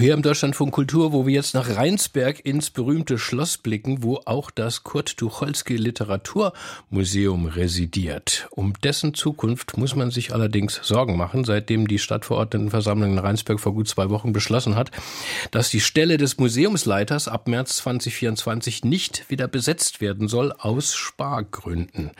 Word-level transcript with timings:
hier 0.00 0.14
im 0.14 0.22
Deutschlandfunk 0.22 0.72
Kultur, 0.72 1.12
wo 1.12 1.26
wir 1.26 1.34
jetzt 1.34 1.52
nach 1.52 1.76
Rheinsberg 1.76 2.44
ins 2.46 2.70
berühmte 2.70 3.18
Schloss 3.18 3.58
blicken, 3.58 4.02
wo 4.02 4.20
auch 4.24 4.50
das 4.50 4.82
Kurt 4.82 5.18
Tucholsky 5.18 5.76
Literaturmuseum 5.76 7.44
residiert. 7.46 8.48
Um 8.50 8.72
dessen 8.82 9.12
Zukunft 9.12 9.76
muss 9.76 9.94
man 9.94 10.10
sich 10.10 10.32
allerdings 10.32 10.80
Sorgen 10.82 11.18
machen, 11.18 11.44
seitdem 11.44 11.86
die 11.86 11.98
Stadtverordnetenversammlung 11.98 13.12
in 13.12 13.18
Rheinsberg 13.18 13.60
vor 13.60 13.74
gut 13.74 13.88
zwei 13.88 14.08
Wochen 14.08 14.32
beschlossen 14.32 14.74
hat, 14.74 14.90
dass 15.50 15.68
die 15.68 15.80
Stelle 15.80 16.16
des 16.16 16.38
Museumsleiters 16.38 17.28
ab 17.28 17.46
März 17.46 17.76
2024 17.76 18.84
nicht 18.84 19.28
wieder 19.28 19.48
besetzt 19.48 20.00
werden 20.00 20.28
soll, 20.28 20.52
aus 20.52 20.94
Spargründen. 20.94 22.12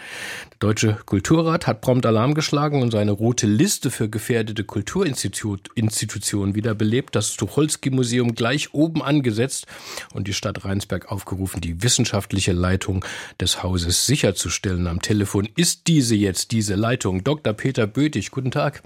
Der 0.52 0.58
Deutsche 0.58 0.98
Kulturrat 1.06 1.66
hat 1.66 1.80
prompt 1.80 2.04
Alarm 2.04 2.34
geschlagen 2.34 2.82
und 2.82 2.90
seine 2.90 3.12
rote 3.12 3.46
Liste 3.46 3.90
für 3.90 4.10
gefährdete 4.10 4.64
Kulturinstitutionen 4.64 6.54
wiederbelebt. 6.54 7.16
Das 7.16 7.36
Tucholsky 7.36 7.69
Tucholsky-Museum 7.70 8.34
gleich 8.34 8.74
oben 8.74 9.02
angesetzt 9.02 9.66
und 10.14 10.26
die 10.26 10.32
Stadt 10.32 10.64
Rheinsberg 10.64 11.10
aufgerufen, 11.10 11.60
die 11.60 11.82
wissenschaftliche 11.82 12.52
Leitung 12.52 13.04
des 13.40 13.62
Hauses 13.62 14.06
sicherzustellen. 14.06 14.86
Am 14.86 15.00
Telefon 15.00 15.48
ist 15.56 15.86
diese 15.86 16.14
jetzt, 16.14 16.52
diese 16.52 16.74
Leitung. 16.74 17.24
Dr. 17.24 17.52
Peter 17.52 17.86
Bötig, 17.86 18.30
guten 18.30 18.50
Tag. 18.50 18.82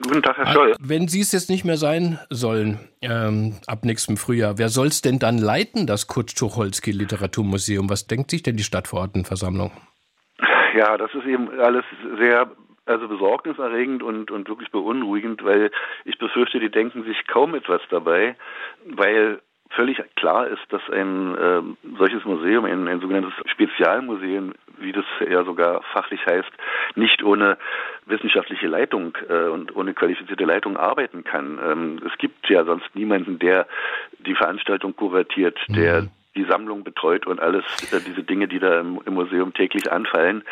Guten 0.00 0.22
Tag, 0.22 0.36
Herr 0.36 0.46
Scholl. 0.52 0.74
Wenn 0.80 1.08
Sie 1.08 1.20
es 1.20 1.32
jetzt 1.32 1.50
nicht 1.50 1.64
mehr 1.64 1.76
sein 1.76 2.20
sollen, 2.30 2.78
ähm, 3.02 3.56
ab 3.66 3.84
nächstem 3.84 4.16
Frühjahr, 4.16 4.56
wer 4.56 4.68
soll 4.68 4.86
es 4.88 5.02
denn 5.02 5.18
dann 5.18 5.38
leiten, 5.38 5.86
das 5.86 6.06
Kurt 6.06 6.36
Tucholsky 6.36 6.92
Literaturmuseum? 6.92 7.90
Was 7.90 8.06
denkt 8.06 8.30
sich 8.30 8.42
denn 8.42 8.56
die 8.56 8.62
Stadtverordnetenversammlung? 8.62 9.72
Ja, 10.76 10.96
das 10.96 11.12
ist 11.14 11.26
eben 11.26 11.48
alles 11.58 11.84
sehr 12.20 12.48
also 12.88 13.08
besorgniserregend 13.08 14.02
und, 14.02 14.30
und 14.30 14.48
wirklich 14.48 14.70
beunruhigend, 14.70 15.44
weil 15.44 15.70
ich 16.04 16.18
befürchte, 16.18 16.60
die 16.60 16.70
denken 16.70 17.04
sich 17.04 17.26
kaum 17.26 17.54
etwas 17.54 17.82
dabei, 17.90 18.36
weil 18.86 19.40
völlig 19.70 20.02
klar 20.16 20.48
ist, 20.48 20.62
dass 20.70 20.82
ein 20.90 21.36
äh, 21.36 21.62
solches 21.98 22.24
Museum, 22.24 22.64
ein, 22.64 22.88
ein 22.88 23.00
sogenanntes 23.00 23.32
Spezialmuseum, 23.46 24.54
wie 24.78 24.92
das 24.92 25.04
ja 25.28 25.44
sogar 25.44 25.82
fachlich 25.92 26.24
heißt, 26.26 26.50
nicht 26.94 27.22
ohne 27.22 27.58
wissenschaftliche 28.06 28.66
Leitung 28.66 29.16
äh, 29.28 29.48
und 29.48 29.74
ohne 29.76 29.94
qualifizierte 29.94 30.44
Leitung 30.44 30.76
arbeiten 30.76 31.24
kann. 31.24 31.58
Ähm, 31.64 32.00
es 32.06 32.16
gibt 32.18 32.48
ja 32.48 32.64
sonst 32.64 32.94
niemanden, 32.94 33.38
der 33.38 33.66
die 34.18 34.34
Veranstaltung 34.34 34.96
kuratiert, 34.96 35.58
der 35.68 36.02
mhm. 36.02 36.10
die 36.34 36.44
Sammlung 36.44 36.84
betreut 36.84 37.26
und 37.26 37.40
alles 37.40 37.64
äh, 37.92 38.00
diese 38.06 38.22
Dinge, 38.22 38.48
die 38.48 38.58
da 38.58 38.80
im, 38.80 39.00
im 39.04 39.14
Museum 39.14 39.52
täglich 39.52 39.92
anfallen. 39.92 40.44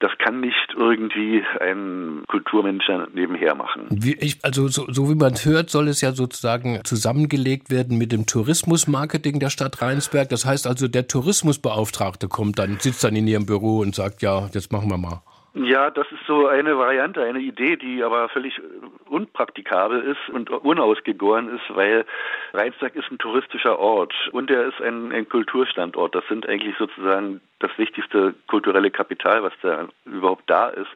Das 0.00 0.10
kann 0.18 0.40
nicht 0.40 0.74
irgendwie 0.76 1.44
ein 1.60 2.24
Kulturmensch 2.26 2.86
nebenher 3.12 3.54
machen. 3.54 3.86
Wie 3.90 4.14
ich, 4.14 4.42
also 4.42 4.66
so, 4.68 4.86
so 4.88 5.10
wie 5.10 5.14
man 5.14 5.34
es 5.34 5.44
hört, 5.44 5.70
soll 5.70 5.88
es 5.88 6.00
ja 6.00 6.12
sozusagen 6.12 6.80
zusammengelegt 6.84 7.70
werden 7.70 7.98
mit 7.98 8.10
dem 8.10 8.26
Tourismusmarketing 8.26 9.40
der 9.40 9.50
Stadt 9.50 9.80
Rheinsberg. 9.82 10.30
Das 10.30 10.46
heißt 10.46 10.66
also, 10.66 10.88
der 10.88 11.06
Tourismusbeauftragte 11.06 12.28
kommt 12.28 12.58
dann, 12.58 12.78
sitzt 12.78 13.04
dann 13.04 13.14
in 13.14 13.28
ihrem 13.28 13.46
Büro 13.46 13.80
und 13.80 13.94
sagt, 13.94 14.22
ja, 14.22 14.48
jetzt 14.52 14.72
machen 14.72 14.90
wir 14.90 14.98
mal. 14.98 15.22
Ja, 15.54 15.90
das 15.90 16.06
ist 16.12 16.24
so 16.28 16.46
eine 16.46 16.78
Variante, 16.78 17.22
eine 17.22 17.40
Idee, 17.40 17.76
die 17.76 18.04
aber 18.04 18.28
völlig 18.28 18.60
unpraktikabel 19.08 20.00
ist 20.00 20.32
und 20.32 20.48
unausgegoren 20.48 21.48
ist, 21.48 21.76
weil 21.76 22.06
Rheinsberg 22.54 22.94
ist 22.94 23.10
ein 23.10 23.18
touristischer 23.18 23.78
Ort 23.78 24.14
und 24.30 24.48
er 24.50 24.68
ist 24.68 24.80
ein, 24.80 25.10
ein 25.12 25.28
Kulturstandort. 25.28 26.14
Das 26.14 26.24
sind 26.28 26.48
eigentlich 26.48 26.76
sozusagen 26.78 27.40
das 27.60 27.70
wichtigste 27.76 28.34
kulturelle 28.46 28.90
Kapital, 28.90 29.42
was 29.42 29.52
da 29.62 29.88
überhaupt 30.04 30.48
da 30.48 30.68
ist. 30.68 30.88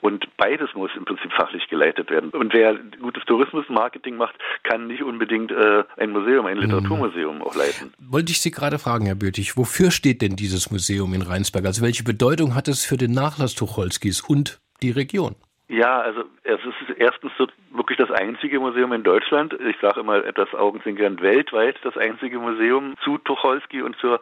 Und 0.00 0.26
beides 0.36 0.72
muss 0.74 0.90
im 0.96 1.04
Prinzip 1.04 1.32
fachlich 1.32 1.68
geleitet 1.68 2.10
werden. 2.10 2.30
Und 2.30 2.52
wer 2.54 2.74
gutes 3.00 3.24
Tourismusmarketing 3.24 4.16
macht, 4.16 4.36
kann 4.62 4.86
nicht 4.86 5.02
unbedingt 5.02 5.50
äh, 5.50 5.84
ein 5.96 6.10
Museum, 6.10 6.46
ein 6.46 6.58
Literaturmuseum 6.58 7.36
mhm. 7.36 7.42
auch 7.42 7.54
leiten. 7.54 7.92
Wollte 7.98 8.32
ich 8.32 8.40
Sie 8.40 8.50
gerade 8.50 8.78
fragen, 8.78 9.06
Herr 9.06 9.14
Bötig, 9.14 9.56
wofür 9.56 9.90
steht 9.90 10.22
denn 10.22 10.36
dieses 10.36 10.70
Museum 10.70 11.12
in 11.14 11.22
Rheinsberg? 11.22 11.64
Also 11.66 11.82
welche 11.82 12.04
Bedeutung 12.04 12.54
hat 12.54 12.68
es 12.68 12.84
für 12.84 12.96
den 12.96 13.12
Nachlass 13.12 13.54
Tucholskis 13.54 14.20
und 14.20 14.60
die 14.82 14.90
Region? 14.90 15.34
Ja, 15.68 16.00
also 16.00 16.24
es 16.42 16.58
ist 16.64 16.98
erstens 16.98 17.30
so 17.38 17.46
wirklich 17.70 17.98
das 17.98 18.10
einzige 18.10 18.58
Museum 18.58 18.92
in 18.92 19.02
Deutschland, 19.02 19.54
ich 19.54 19.76
sage 19.80 20.00
immer 20.00 20.24
etwas 20.24 20.52
augenzwinkernd 20.54 21.22
weltweit 21.22 21.76
das 21.82 21.96
einzige 21.96 22.38
Museum 22.38 22.94
zu 23.04 23.18
Tucholsky 23.18 23.82
und 23.82 23.96
zur 23.98 24.20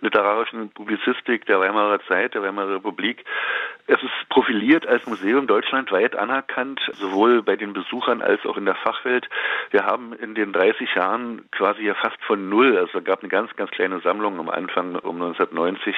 literarischen 0.00 0.70
Publizistik 0.70 1.46
der 1.46 1.60
Weimarer 1.60 2.00
Zeit, 2.06 2.34
der 2.34 2.42
Weimarer 2.42 2.76
Republik. 2.76 3.24
Es 3.86 4.02
ist 4.02 4.28
profiliert 4.28 4.86
als 4.86 5.06
Museum 5.06 5.46
deutschlandweit 5.46 6.14
anerkannt, 6.14 6.80
sowohl 6.94 7.42
bei 7.42 7.56
den 7.56 7.72
Besuchern 7.72 8.22
als 8.22 8.44
auch 8.46 8.56
in 8.56 8.66
der 8.66 8.76
Fachwelt. 8.76 9.28
Wir 9.70 9.84
haben 9.84 10.12
in 10.12 10.34
den 10.34 10.52
30 10.52 10.94
Jahren 10.94 11.48
quasi 11.50 11.82
ja 11.82 11.94
fast 11.94 12.22
von 12.24 12.48
null, 12.48 12.76
also 12.76 13.00
gab 13.02 13.20
eine 13.20 13.28
ganz, 13.28 13.54
ganz 13.56 13.70
kleine 13.70 14.00
Sammlung 14.00 14.38
am 14.38 14.50
Anfang 14.50 14.94
um 14.96 15.16
1990, 15.16 15.96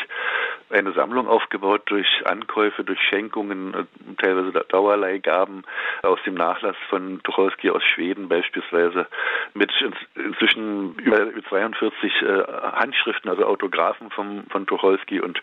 eine 0.72 0.92
Sammlung 0.92 1.28
aufgebaut 1.28 1.82
durch 1.86 2.08
Ankäufe, 2.24 2.84
durch 2.84 3.00
Schenkungen, 3.00 3.74
äh, 3.74 3.84
teilweise 4.18 4.52
Dauerleihgaben 4.68 5.64
aus 6.02 6.18
dem 6.24 6.34
Nachlass 6.34 6.76
von 6.88 7.22
Tucholsky 7.22 7.70
aus 7.70 7.82
Schweden 7.84 8.28
beispielsweise, 8.28 9.06
mit 9.54 9.70
inzwischen 10.14 10.94
über 10.96 11.28
42 11.48 12.22
äh, 12.22 12.42
Handschriften, 12.72 13.30
also 13.30 13.44
Autographen 13.44 14.10
vom, 14.10 14.44
von 14.50 14.66
Tucholsky 14.66 15.20
und 15.20 15.40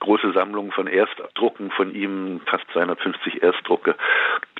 große 0.00 0.32
Sammlungen 0.32 0.72
von 0.72 0.86
Erstdrucken 0.86 1.70
von 1.70 1.94
ihm, 1.94 2.40
fast 2.46 2.64
250 2.72 3.42
Erstdrucke. 3.42 3.96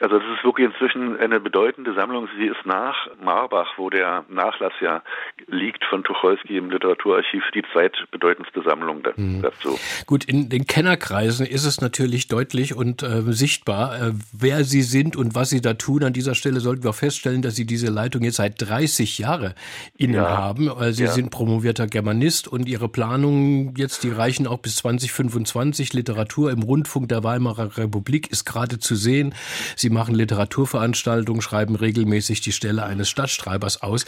Also 0.00 0.18
das 0.18 0.28
ist 0.36 0.44
wirklich 0.44 0.68
inzwischen 0.68 1.18
eine 1.18 1.40
bedeutende 1.40 1.94
Sammlung. 1.94 2.28
Sie 2.38 2.46
ist 2.46 2.64
nach 2.64 2.96
Marbach, 3.22 3.76
wo 3.76 3.90
der 3.90 4.24
Nachlass 4.28 4.72
ja 4.80 5.02
liegt 5.46 5.84
von 5.84 6.04
Tucholsky 6.04 6.56
im 6.56 6.70
Literaturarchiv, 6.70 7.42
die 7.54 7.62
zweitbedeutendste 7.72 8.62
Sammlung 8.62 9.02
mhm. 9.16 9.42
dazu. 9.42 9.78
Gut, 10.06 10.24
in 10.24 10.48
den 10.48 10.66
Kennerkreisen 10.66 11.46
ist 11.46 11.64
es 11.64 11.80
natürlich 11.80 12.28
deutlich 12.28 12.74
und 12.74 13.02
äh, 13.02 13.22
sichtbar, 13.32 14.00
äh, 14.00 14.12
wer 14.32 14.64
Sie 14.64 14.82
sind 14.82 15.16
und 15.16 15.34
was 15.34 15.50
Sie 15.50 15.60
da 15.60 15.74
tun. 15.74 16.04
An 16.04 16.12
dieser 16.12 16.34
Stelle 16.34 16.60
sollten 16.60 16.82
wir 16.82 16.90
auch 16.90 16.94
feststellen, 16.94 17.42
dass 17.42 17.56
Sie 17.56 17.66
diese 17.66 17.90
Leitung 17.90 18.22
jetzt 18.22 18.36
seit 18.36 18.60
30 18.60 19.18
Jahren 19.18 19.54
innen 19.96 20.14
ja. 20.14 20.36
haben. 20.36 20.70
Sie 20.92 21.04
ja. 21.04 21.10
sind 21.10 21.30
promovierter 21.30 21.86
Germanist 21.86 22.48
und 22.48 22.68
Ihre 22.68 22.88
Planungen 22.88 23.74
jetzt, 23.76 24.04
die 24.04 24.10
reichen 24.10 24.46
auch 24.46 24.58
bis 24.58 24.76
2025. 24.76 25.92
Literatur 25.92 26.50
im 26.50 26.62
Rundfunk 26.62 27.08
der 27.08 27.24
Weimarer 27.24 27.76
Republik 27.78 28.30
ist 28.30 28.44
gerade 28.44 28.78
zu 28.78 28.94
sehen. 28.94 29.34
Sie 29.76 29.87
machen 29.90 30.14
Literaturveranstaltungen, 30.14 31.42
schreiben 31.42 31.76
regelmäßig 31.76 32.40
die 32.40 32.52
Stelle 32.52 32.84
eines 32.84 33.08
Stadtstreibers 33.08 33.82
aus. 33.82 34.06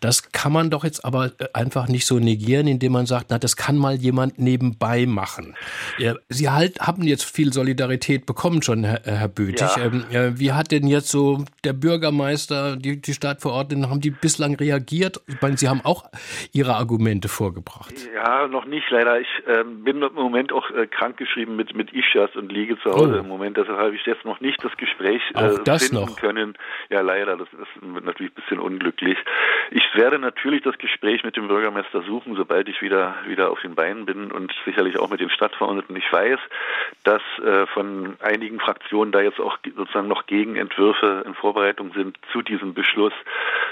Das 0.00 0.32
kann 0.32 0.52
man 0.52 0.70
doch 0.70 0.84
jetzt 0.84 1.04
aber 1.04 1.26
äh, 1.38 1.48
einfach 1.54 1.88
nicht 1.88 2.06
so 2.06 2.18
negieren, 2.18 2.66
indem 2.66 2.92
man 2.92 3.06
sagt, 3.06 3.26
na, 3.30 3.38
das 3.38 3.56
kann 3.56 3.76
mal 3.76 3.94
jemand 3.94 4.38
nebenbei 4.38 5.06
machen. 5.06 5.54
Sie 6.28 6.50
halt, 6.50 6.80
haben 6.80 7.02
jetzt 7.02 7.24
viel 7.24 7.52
Solidarität 7.52 8.26
bekommen 8.26 8.62
schon, 8.62 8.84
Herr, 8.84 9.00
Herr 9.04 9.28
Bötig. 9.28 9.60
Ja. 9.76 9.84
Ähm, 9.84 10.04
wie 10.38 10.52
hat 10.52 10.72
denn 10.72 10.86
jetzt 10.86 11.10
so 11.10 11.44
der 11.64 11.72
Bürgermeister, 11.72 12.76
die, 12.76 13.00
die 13.00 13.14
Stadtverordneten, 13.14 13.90
haben 13.90 14.00
die 14.00 14.10
bislang 14.10 14.54
reagiert? 14.56 15.20
Ich 15.26 15.40
meine, 15.40 15.56
Sie 15.56 15.68
haben 15.68 15.80
auch 15.84 16.04
Ihre 16.52 16.74
Argumente 16.74 17.28
vorgebracht. 17.28 17.94
Ja, 18.14 18.46
noch 18.48 18.66
nicht 18.66 18.90
leider. 18.90 19.20
Ich 19.20 19.28
äh, 19.46 19.64
bin 19.64 20.02
im 20.02 20.14
Moment 20.14 20.52
auch 20.52 20.70
äh, 20.70 20.86
krankgeschrieben 20.86 21.56
mit, 21.56 21.74
mit 21.74 21.92
Ischias 21.92 22.34
und 22.36 22.52
liege 22.52 22.78
zu 22.80 22.90
Hause 22.90 23.14
oh. 23.16 23.20
im 23.20 23.28
Moment. 23.28 23.56
Deshalb 23.56 23.78
habe 23.78 23.94
ich 23.94 24.04
jetzt 24.06 24.24
noch 24.24 24.40
nicht 24.40 24.62
das 24.64 24.76
Gespräch 24.76 25.21
äh, 25.34 25.78
finden 25.78 25.94
noch. 25.94 26.16
können. 26.16 26.54
Ja, 26.90 27.00
leider. 27.00 27.36
Das 27.36 27.48
ist 27.52 27.82
natürlich 27.82 28.32
ein 28.32 28.42
bisschen 28.42 28.60
unglücklich. 28.60 29.18
Ich 29.70 29.84
werde 29.94 30.18
natürlich 30.18 30.62
das 30.62 30.76
Gespräch 30.78 31.24
mit 31.24 31.36
dem 31.36 31.48
Bürgermeister 31.48 32.02
suchen, 32.02 32.36
sobald 32.36 32.68
ich 32.68 32.82
wieder, 32.82 33.14
wieder 33.26 33.50
auf 33.50 33.60
den 33.60 33.74
Beinen 33.74 34.06
bin 34.06 34.30
und 34.30 34.52
sicherlich 34.64 34.98
auch 34.98 35.10
mit 35.10 35.20
den 35.20 35.30
Stadtverordneten. 35.30 35.96
Ich 35.96 36.12
weiß, 36.12 36.38
dass 37.04 37.22
äh, 37.44 37.66
von 37.66 38.16
einigen 38.20 38.60
Fraktionen 38.60 39.12
da 39.12 39.20
jetzt 39.20 39.40
auch 39.40 39.58
sozusagen 39.76 40.08
noch 40.08 40.26
Gegenentwürfe 40.26 41.24
in 41.26 41.34
Vorbereitung 41.34 41.92
sind 41.94 42.18
zu 42.32 42.42
diesem 42.42 42.74
Beschluss. 42.74 43.12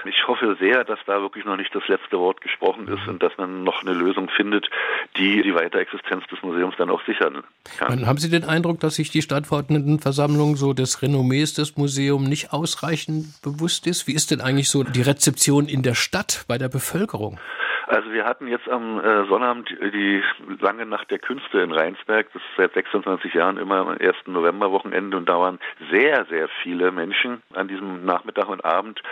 Ich 0.04 0.26
hoffe 0.26 0.56
sehr, 0.58 0.84
dass 0.84 0.98
da 1.06 1.20
wirklich 1.20 1.44
noch 1.44 1.56
nicht 1.56 1.74
das 1.74 1.86
letzte 1.88 2.18
Wort 2.18 2.40
gesprochen 2.40 2.88
ist 2.88 3.06
und 3.08 3.22
dass 3.22 3.36
man 3.36 3.64
noch 3.64 3.82
eine 3.82 3.92
Lösung 3.92 4.28
findet, 4.30 4.70
die 5.16 5.42
die 5.42 5.54
Weiterexistenz 5.54 6.24
des 6.28 6.42
Museums 6.42 6.74
dann 6.78 6.90
auch 6.90 7.04
sichern 7.04 7.42
kann. 7.78 8.06
Haben 8.06 8.18
Sie 8.18 8.30
den 8.30 8.44
Eindruck, 8.44 8.80
dass 8.80 8.94
sich 8.94 9.10
die 9.10 9.22
Stadtverordnetenversammlung 9.22 10.56
so 10.56 10.72
des 10.72 11.02
Renommees 11.02 11.54
des 11.54 11.76
Museums 11.76 12.28
nicht 12.28 12.52
ausreichend 12.52 13.40
bewusst 13.42 13.86
ist? 13.86 14.06
Wie 14.06 14.14
ist 14.14 14.30
denn 14.30 14.40
eigentlich 14.40 14.68
so 14.68 14.84
die 14.84 15.02
Rezeption 15.02 15.66
in 15.66 15.82
der 15.82 15.94
Stadt 15.94 16.44
bei 16.46 16.58
der 16.58 16.68
Bevölkerung? 16.68 17.38
Also 17.90 18.12
wir 18.12 18.24
hatten 18.24 18.46
jetzt 18.46 18.68
am 18.68 19.00
äh, 19.00 19.26
Sonnabend 19.26 19.68
die 19.68 20.22
lange 20.60 20.86
Nacht 20.86 21.10
der 21.10 21.18
Künste 21.18 21.58
in 21.60 21.72
Rheinsberg. 21.72 22.28
Das 22.32 22.40
ist 22.40 22.56
seit 22.56 22.72
26 22.72 23.34
Jahren 23.34 23.56
immer 23.56 23.78
am 23.78 23.88
1. 23.88 24.14
Novemberwochenende 24.26 25.16
und 25.16 25.28
da 25.28 25.40
waren 25.40 25.58
sehr, 25.90 26.24
sehr 26.26 26.48
viele 26.62 26.92
Menschen 26.92 27.42
an 27.52 27.66
diesem 27.66 28.04
Nachmittag 28.04 28.48
und 28.48 28.64
Abend 28.64 29.02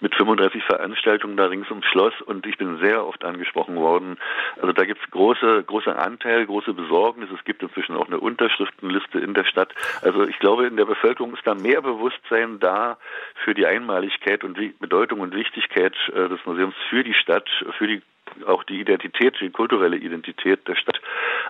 mit 0.00 0.16
35 0.16 0.64
Veranstaltungen 0.64 1.36
da 1.36 1.46
rings 1.46 1.70
ums 1.70 1.86
Schloss 1.86 2.14
und 2.22 2.44
ich 2.46 2.58
bin 2.58 2.78
sehr 2.78 3.06
oft 3.06 3.24
angesprochen 3.24 3.76
worden. 3.76 4.18
Also 4.60 4.72
da 4.72 4.84
gibt 4.84 5.00
es 5.04 5.10
große, 5.12 5.62
große 5.62 5.94
Anteil, 5.94 6.44
große 6.44 6.74
Besorgnis. 6.74 7.30
Es 7.32 7.44
gibt 7.44 7.62
inzwischen 7.62 7.94
auch 7.94 8.08
eine 8.08 8.18
Unterschriftenliste 8.18 9.20
in 9.20 9.34
der 9.34 9.44
Stadt. 9.44 9.72
Also 10.02 10.24
ich 10.24 10.40
glaube, 10.40 10.66
in 10.66 10.76
der 10.76 10.86
Bevölkerung 10.86 11.34
ist 11.34 11.46
da 11.46 11.54
mehr 11.54 11.82
Bewusstsein 11.82 12.58
da 12.58 12.98
für 13.44 13.54
die 13.54 13.66
Einmaligkeit 13.66 14.44
und 14.44 14.58
Bedeutung 14.78 15.20
und 15.20 15.34
Wichtigkeit 15.34 15.94
äh, 16.08 16.28
des 16.28 16.40
Museums 16.46 16.74
für 16.88 17.04
die 17.04 17.14
Stadt, 17.14 17.48
für 17.78 17.86
die 17.86 18.02
auch 18.46 18.64
die 18.64 18.80
Identität, 18.80 19.34
die 19.40 19.50
kulturelle 19.50 19.96
Identität 19.96 20.66
der 20.66 20.76
Stadt 20.76 21.00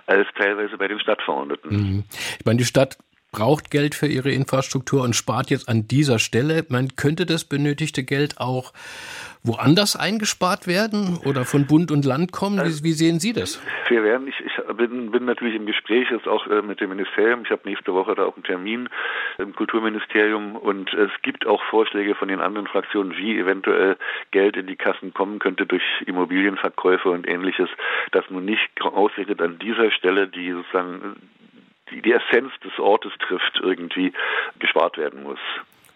als 0.07 0.27
teilweise 0.37 0.77
bei 0.77 0.89
den 0.89 0.99
Stadtverordneten. 1.01 1.71
Mhm. 1.71 2.05
Ich 2.39 2.45
meine, 2.45 2.59
die 2.59 2.65
Stadt 2.65 2.99
braucht 3.35 3.73
Geld 3.73 3.97
für 3.97 4.07
ihre 4.07 4.31
Infrastruktur 4.31 5.03
und 5.03 5.17
spart 5.17 5.51
jetzt 5.51 5.69
an 5.69 5.89
dieser 5.89 6.21
Stelle. 6.21 6.65
Man 6.69 6.95
könnte 6.95 7.27
das 7.27 7.45
benötigte 7.45 8.05
Geld 8.05 8.39
auch 8.39 8.73
woanders 9.43 9.97
eingespart 9.97 10.69
werden 10.69 11.19
oder 11.25 11.45
von 11.45 11.67
Bund 11.67 11.91
und 11.91 12.05
Land 12.05 12.33
kommen? 12.33 12.59
Wie, 12.59 12.85
wie 12.85 12.93
sehen 12.93 13.19
Sie 13.19 13.33
das? 13.33 13.61
Wir 13.89 14.05
werden, 14.05 14.29
ich, 14.29 14.41
ich 14.41 14.77
bin, 14.77 15.11
bin 15.11 15.25
natürlich 15.25 15.57
im 15.57 15.67
Gespräch 15.67 16.11
jetzt 16.11 16.29
auch 16.29 16.47
äh, 16.47 16.63
mit 16.63 16.81
dem 16.81 16.91
Ministerium. 16.91 17.43
Ich 17.45 17.51
habe 17.51 17.63
nächste 17.65 17.93
Woche 17.93 18.15
da 18.15 18.25
auch 18.25 18.37
einen 18.37 18.45
Termin 18.45 18.89
im 19.39 19.55
Kulturministerium 19.55 20.55
und 20.55 20.95
es 20.95 21.11
gibt 21.23 21.45
auch 21.45 21.63
Vorschläge 21.65 22.15
von 22.15 22.29
den 22.29 22.41
anderen 22.41 22.69
Fraktionen, 22.69 23.17
wie 23.17 23.37
eventuell 23.37 23.97
Geld 24.31 24.57
in 24.57 24.69
die 24.69 24.77
Kassen 24.77 25.13
kommen 25.13 25.41
könnte 25.41 25.67
durch 25.67 25.83
Immobilienverkäufe 26.07 27.11
und 27.11 27.29
ähnliches, 27.29 27.69
dass 28.13 28.31
nun 28.31 28.45
nicht 28.45 28.81
ausgerechnet 28.81 29.43
an 29.43 29.59
dieser 29.59 29.91
Stelle 29.91 30.29
die 30.29 30.53
sozusagen 30.53 31.17
die, 31.91 32.03
die 32.03 32.13
Essenz 32.13 32.53
des 32.65 32.79
Ortes 32.79 33.13
trifft, 33.19 33.61
irgendwie 33.61 34.13
gespart 34.59 34.97
werden 34.97 35.23
muss. 35.23 35.39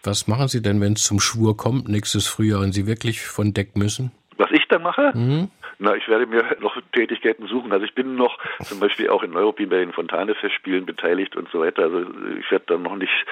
Was 0.03 0.27
machen 0.27 0.47
Sie 0.47 0.61
denn, 0.61 0.79
wenn 0.79 0.93
es 0.93 1.03
zum 1.03 1.19
Schwur 1.19 1.57
kommt 1.57 1.89
nächstes 1.89 2.27
Frühjahr 2.27 2.61
und 2.61 2.71
Sie 2.71 2.87
wirklich 2.87 3.21
von 3.21 3.53
Deck 3.53 3.75
müssen? 3.75 4.11
Was 4.37 4.49
ich 4.51 4.65
dann 4.69 4.83
mache? 4.83 5.11
Mhm. 5.13 5.49
Na, 5.81 5.95
ich 5.95 6.09
werde 6.09 6.27
mir 6.27 6.57
noch 6.59 6.77
Tätigkeiten 6.91 7.47
suchen. 7.47 7.71
Also 7.71 7.85
ich 7.85 7.95
bin 7.95 8.15
noch 8.15 8.37
zum 8.61 8.81
Beispiel 8.81 9.09
auch 9.09 9.23
in 9.23 9.31
Neuruppin 9.31 9.69
bei 9.69 9.77
den 9.77 9.93
Fontane-Festspielen 9.93 10.85
beteiligt 10.85 11.37
und 11.37 11.49
so 11.49 11.61
weiter. 11.61 11.83
Also 11.83 12.05
ich 12.37 12.51
werde 12.51 12.65
dann 12.67 12.83
noch 12.83 12.97
nicht 12.97 13.25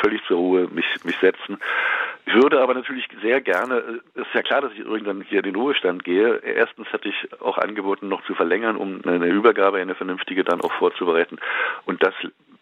völlig 0.00 0.24
zur 0.26 0.38
Ruhe 0.38 0.68
mich, 0.72 0.86
mich 1.04 1.18
setzen. 1.18 1.58
Ich 2.24 2.34
würde 2.34 2.62
aber 2.62 2.72
natürlich 2.72 3.06
sehr 3.20 3.42
gerne, 3.42 4.00
es 4.14 4.22
ist 4.22 4.34
ja 4.34 4.40
klar, 4.40 4.62
dass 4.62 4.72
ich 4.72 4.78
irgendwann 4.78 5.20
hier 5.20 5.40
in 5.40 5.52
den 5.52 5.56
Ruhestand 5.56 6.04
gehe. 6.04 6.36
Erstens 6.36 6.90
hatte 6.90 7.10
ich 7.10 7.40
auch 7.42 7.58
angeboten, 7.58 8.08
noch 8.08 8.24
zu 8.24 8.34
verlängern, 8.34 8.76
um 8.76 9.02
eine 9.04 9.26
Übergabe, 9.26 9.76
eine 9.76 9.94
vernünftige 9.94 10.42
dann 10.42 10.62
auch 10.62 10.72
vorzubereiten. 10.72 11.38
Und 11.84 12.02
das 12.02 12.14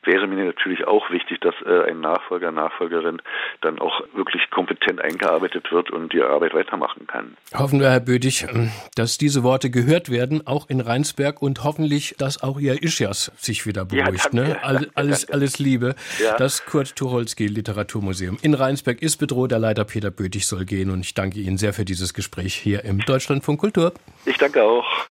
wäre 0.05 0.27
mir 0.27 0.45
natürlich 0.45 0.87
auch 0.87 1.11
wichtig, 1.11 1.41
dass 1.41 1.55
äh, 1.65 1.91
ein 1.91 2.01
Nachfolger, 2.01 2.51
Nachfolgerin 2.51 3.23
dann 3.61 3.79
auch 3.79 4.03
wirklich 4.15 4.51
kompetent 4.51 5.01
eingearbeitet 5.01 5.71
wird 5.71 5.91
und 5.91 6.13
die 6.13 6.23
Arbeit 6.23 6.55
weitermachen 6.55 7.07
kann. 7.07 7.37
Hoffen 7.55 7.81
wir, 7.81 7.91
Herr 7.91 8.01
Bödig, 8.01 8.47
ähm, 8.49 8.71
dass 8.95 9.19
diese 9.19 9.43
Worte 9.43 9.71
gehört 9.71 10.11
werden, 10.11 10.47
auch 10.47 10.69
in 10.69 10.81
Rheinsberg 10.81 11.41
und 11.41 11.65
hoffentlich, 11.65 12.15
dass 12.19 12.43
auch 12.43 12.59
Ihr 12.59 12.83
Ischias 12.83 13.33
sich 13.37 13.67
wieder 13.67 13.85
beruhigt. 13.85 14.33
Ja, 14.33 14.41
ne? 14.41 14.59
All, 14.63 14.89
alles, 14.95 15.31
alles 15.31 15.59
Liebe. 15.59 15.95
Ja. 16.19 16.37
Das 16.37 16.65
Kurt 16.65 16.97
Tucholsky 16.97 17.47
Literaturmuseum 17.47 18.39
in 18.43 18.55
Rheinsberg 18.55 19.03
ist 19.03 19.19
bedroht. 19.19 19.53
Der 19.53 19.59
Leiter 19.59 19.85
Peter 19.85 20.11
Bödig 20.11 20.47
soll 20.47 20.65
gehen 20.65 20.91
und 20.91 21.01
ich 21.01 21.15
danke 21.15 21.39
Ihnen 21.39 21.59
sehr 21.59 21.73
für 21.73 21.85
dieses 21.85 22.15
Gespräch 22.15 22.55
hier 22.55 22.85
im 22.85 22.99
Deutschlandfunk 23.01 23.61
Kultur. 23.61 23.93
Ich 24.25 24.39
danke 24.39 24.63
auch. 24.63 25.12